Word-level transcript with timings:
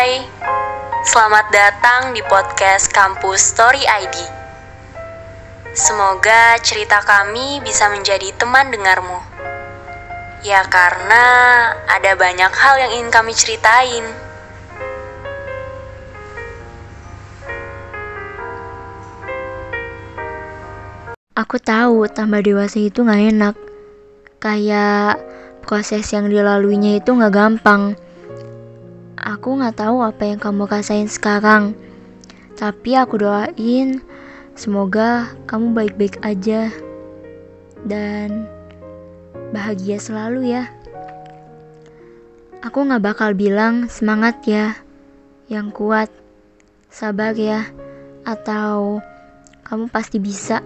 Hai, 0.00 0.24
selamat 1.12 1.52
datang 1.52 2.16
di 2.16 2.24
podcast 2.24 2.88
Kampus 2.88 3.52
Story 3.52 3.84
ID. 3.84 4.16
Semoga 5.76 6.56
cerita 6.64 7.04
kami 7.04 7.60
bisa 7.60 7.84
menjadi 7.92 8.32
teman 8.32 8.72
dengarmu. 8.72 9.20
Ya 10.40 10.64
karena 10.72 11.24
ada 11.84 12.16
banyak 12.16 12.48
hal 12.48 12.74
yang 12.80 12.92
ingin 12.96 13.12
kami 13.12 13.36
ceritain. 13.36 14.08
Aku 21.36 21.60
tahu 21.60 22.08
tambah 22.08 22.40
dewasa 22.40 22.80
itu 22.80 23.04
gak 23.04 23.36
enak. 23.36 23.54
Kayak 24.40 25.20
proses 25.60 26.08
yang 26.08 26.32
dilaluinya 26.32 26.96
itu 26.96 27.12
gak 27.20 27.36
gampang. 27.36 28.00
Aku 29.20 29.60
gak 29.60 29.76
tahu 29.76 30.00
apa 30.00 30.32
yang 30.32 30.40
kamu 30.40 30.64
rasain 30.64 31.04
sekarang. 31.04 31.76
Tapi 32.56 32.96
aku 32.96 33.20
doain 33.20 34.00
semoga 34.56 35.36
kamu 35.44 35.76
baik-baik 35.76 36.24
aja. 36.24 36.72
Dan 37.84 38.48
bahagia 39.52 40.00
selalu 40.00 40.56
ya. 40.56 40.72
Aku 42.64 42.80
gak 42.88 43.04
bakal 43.04 43.36
bilang 43.36 43.92
semangat 43.92 44.40
ya. 44.48 44.80
Yang 45.52 45.68
kuat. 45.76 46.08
Sabar 46.88 47.36
ya. 47.36 47.68
Atau 48.24 49.04
kamu 49.68 49.92
pasti 49.92 50.16
bisa. 50.16 50.64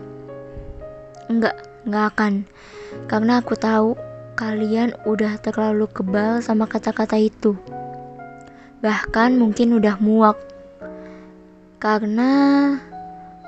Enggak, 1.27 1.59
enggak 1.83 2.07
akan. 2.15 2.35
Karena 3.11 3.43
aku 3.43 3.59
tahu 3.59 3.99
kalian 4.39 4.95
udah 5.11 5.43
terlalu 5.43 5.91
kebal 5.91 6.39
sama 6.39 6.71
kata-kata 6.71 7.19
itu. 7.19 7.59
Bahkan 8.85 9.41
mungkin 9.41 9.81
udah 9.81 9.97
muak. 9.97 10.37
Karena 11.81 12.33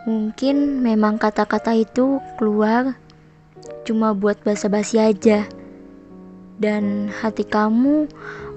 mungkin 0.09 0.81
memang 0.81 1.21
kata-kata 1.21 1.77
itu 1.77 2.25
keluar 2.41 2.97
cuma 3.85 4.17
buat 4.17 4.41
basa-basi 4.41 4.97
aja. 4.97 5.45
Dan 6.57 7.13
hati 7.13 7.45
kamu 7.45 8.09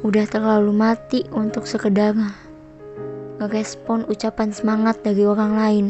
udah 0.07 0.25
terlalu 0.31 0.71
mati 0.71 1.27
untuk 1.35 1.67
sekedar 1.67 2.15
ngerespon 3.43 4.07
ucapan 4.07 4.55
semangat 4.55 5.03
dari 5.03 5.27
orang 5.27 5.51
lain. 5.59 5.85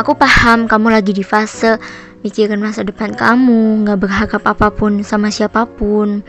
Aku 0.00 0.16
paham 0.16 0.64
kamu 0.64 0.96
lagi 0.96 1.12
di 1.12 1.20
fase 1.20 1.76
mikirin 2.24 2.64
masa 2.64 2.80
depan 2.80 3.12
kamu, 3.12 3.84
gak 3.84 4.00
berharap 4.00 4.42
apa 4.48 4.72
pun 4.72 5.04
sama 5.04 5.28
siapa 5.28 5.68
pun. 5.68 6.24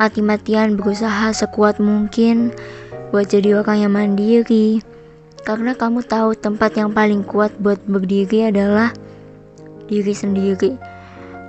Mati-matian 0.00 0.80
berusaha 0.80 1.28
sekuat 1.28 1.76
mungkin 1.76 2.56
buat 3.12 3.28
jadi 3.28 3.60
orang 3.60 3.84
yang 3.84 3.92
mandiri. 3.92 4.80
Karena 5.44 5.76
kamu 5.76 6.00
tahu 6.08 6.32
tempat 6.32 6.72
yang 6.80 6.96
paling 6.96 7.20
kuat 7.20 7.52
buat 7.60 7.76
berdiri 7.84 8.48
adalah 8.48 8.96
diri 9.92 10.16
sendiri. 10.16 10.80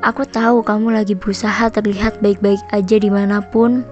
Aku 0.03 0.27
tahu 0.27 0.67
kamu 0.67 0.99
lagi 0.99 1.15
berusaha 1.15 1.71
terlihat 1.71 2.19
baik-baik 2.19 2.59
aja 2.75 2.99
di 2.99 3.07
mana 3.07 3.39
pun, 3.39 3.87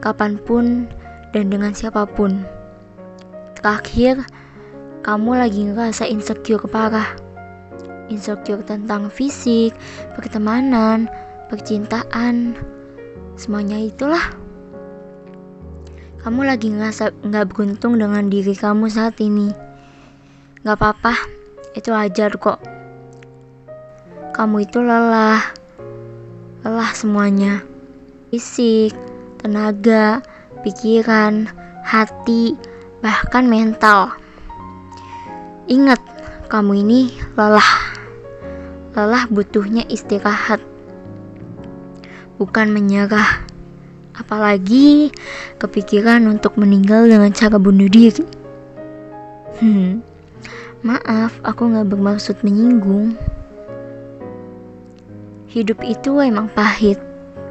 kapan 0.00 0.40
pun, 0.40 0.88
dan 1.36 1.52
dengan 1.52 1.76
siapa 1.76 2.08
pun. 2.08 2.48
Terakhir, 3.60 4.24
kamu 5.04 5.36
lagi 5.36 5.68
ngerasa 5.68 6.08
insecure 6.08 6.64
parah. 6.64 7.12
Insecure 8.08 8.64
tentang 8.64 9.12
fisik, 9.12 9.76
pertemanan, 10.16 11.12
percintaan, 11.52 12.56
semuanya 13.36 13.80
itulah. 13.80 14.22
Kamu 16.22 16.46
lagi 16.46 16.70
ngerasa 16.70 17.10
nggak 17.26 17.50
beruntung 17.50 17.98
dengan 17.98 18.30
diri 18.30 18.54
kamu 18.54 18.86
saat 18.86 19.18
ini. 19.18 19.50
Gak 20.62 20.78
apa-apa, 20.78 21.18
itu 21.74 21.90
ajar 21.90 22.38
kok. 22.38 22.62
Kamu 24.30 24.62
itu 24.62 24.78
lelah, 24.78 25.42
lelah 26.62 26.90
semuanya. 26.94 27.66
Fisik, 28.30 28.94
tenaga, 29.42 30.22
pikiran, 30.62 31.50
hati, 31.82 32.54
bahkan 33.02 33.50
mental. 33.50 34.14
Ingat, 35.66 35.98
kamu 36.46 36.86
ini 36.86 37.10
lelah. 37.34 37.98
Lelah 38.94 39.26
butuhnya 39.26 39.82
istirahat. 39.90 40.71
Bukan 42.36 42.72
menyerah. 42.72 43.44
Apalagi 44.12 45.08
kepikiran 45.56 46.24
untuk 46.28 46.60
meninggal 46.60 47.08
dengan 47.08 47.32
cara 47.32 47.56
bunuh 47.56 47.88
diri. 47.88 48.24
Hmm, 49.60 50.04
maaf, 50.84 51.36
aku 51.44 51.72
gak 51.72 51.88
bermaksud 51.92 52.36
menyinggung. 52.44 53.16
Hidup 55.48 55.84
itu 55.84 56.16
emang 56.20 56.48
pahit, 56.52 56.96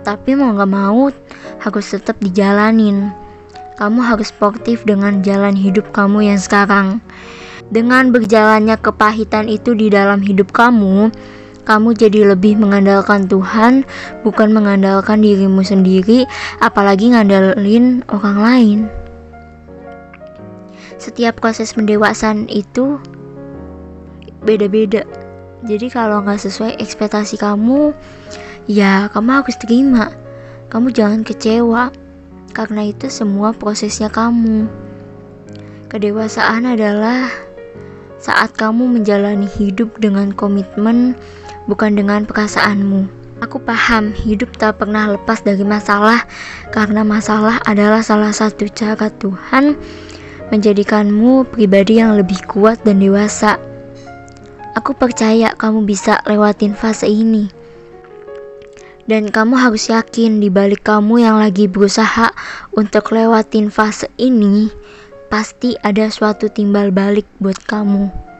tapi 0.01 0.33
mau 0.33 0.53
gak 0.57 0.69
mau 0.69 1.13
harus 1.61 1.85
tetap 1.93 2.17
dijalanin. 2.21 3.13
Kamu 3.77 4.01
harus 4.05 4.29
sportif 4.29 4.85
dengan 4.85 5.25
jalan 5.25 5.57
hidup 5.57 5.89
kamu 5.93 6.29
yang 6.29 6.37
sekarang. 6.41 7.01
Dengan 7.71 8.11
berjalannya 8.11 8.77
kepahitan 8.77 9.47
itu 9.47 9.73
di 9.73 9.87
dalam 9.87 10.19
hidup 10.19 10.51
kamu, 10.51 11.09
kamu 11.63 11.93
jadi 11.93 12.33
lebih 12.33 12.57
mengandalkan 12.57 13.29
Tuhan, 13.29 13.85
bukan 14.25 14.49
mengandalkan 14.51 15.21
dirimu 15.21 15.61
sendiri, 15.61 16.25
apalagi 16.59 17.13
ngandalin 17.13 18.01
orang 18.09 18.37
lain. 18.41 18.79
Setiap 21.01 21.41
proses 21.41 21.73
pendewasaan 21.73 22.45
itu 22.45 23.01
beda-beda. 24.45 25.05
Jadi 25.65 25.93
kalau 25.93 26.21
nggak 26.25 26.41
sesuai 26.41 26.77
ekspektasi 26.81 27.37
kamu, 27.37 27.93
ya 28.65 29.09
kamu 29.13 29.41
harus 29.41 29.57
terima. 29.61 30.13
Kamu 30.69 30.89
jangan 30.93 31.21
kecewa, 31.21 31.93
karena 32.53 32.89
itu 32.89 33.09
semua 33.09 33.53
prosesnya 33.53 34.09
kamu. 34.09 34.65
Kedewasaan 35.91 36.63
adalah 36.69 37.27
saat 38.21 38.53
kamu 38.53 39.01
menjalani 39.01 39.49
hidup 39.49 39.97
dengan 39.97 40.31
komitmen, 40.31 41.17
bukan 41.65 41.97
dengan 41.97 42.25
perasaanmu. 42.25 43.21
Aku 43.41 43.57
paham 43.57 44.13
hidup 44.13 44.53
tak 44.61 44.77
pernah 44.77 45.09
lepas 45.17 45.41
dari 45.41 45.65
masalah, 45.65 46.29
karena 46.69 47.01
masalah 47.01 47.57
adalah 47.65 48.05
salah 48.05 48.29
satu 48.29 48.69
cara 48.69 49.09
Tuhan 49.09 49.81
menjadikanmu 50.53 51.49
pribadi 51.49 51.97
yang 51.97 52.13
lebih 52.21 52.37
kuat 52.45 52.85
dan 52.85 53.01
dewasa. 53.01 53.57
Aku 54.77 54.93
percaya 54.93 55.57
kamu 55.57 55.89
bisa 55.89 56.21
lewatin 56.29 56.77
fase 56.77 57.09
ini. 57.09 57.49
Dan 59.09 59.33
kamu 59.33 59.57
harus 59.57 59.89
yakin 59.89 60.37
di 60.37 60.53
balik 60.53 60.85
kamu 60.85 61.25
yang 61.25 61.41
lagi 61.41 61.65
berusaha 61.65 62.29
untuk 62.77 63.09
lewatin 63.09 63.73
fase 63.73 64.05
ini, 64.21 64.69
pasti 65.33 65.73
ada 65.81 66.07
suatu 66.13 66.45
timbal 66.45 66.93
balik 66.93 67.25
buat 67.41 67.57
kamu. 67.65 68.30